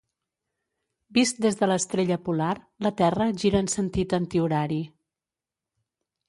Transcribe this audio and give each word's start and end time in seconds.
Vist 1.17 1.41
des 1.45 1.59
de 1.59 1.69
l'Estrella 1.71 2.17
Polar, 2.29 2.55
la 2.87 2.93
Terra 3.03 3.29
gira 3.45 3.61
en 3.67 3.71
sentit 3.75 4.17
antihorari. 4.21 4.81